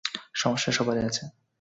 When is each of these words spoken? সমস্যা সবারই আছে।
সমস্যা 0.33 0.71
সবারই 0.71 1.03
আছে। 1.05 1.23